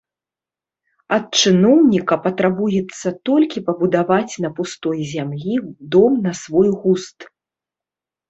Ад 1.15 1.25
чыноўніка 1.41 2.15
патрабуецца 2.23 3.07
толькі 3.29 3.63
пабудаваць 3.69 4.33
на 4.45 4.49
пустой 4.59 4.99
зямлі 5.13 5.53
дом 5.97 6.13
на 6.27 6.31
свой 6.43 6.69
густ. 6.87 7.17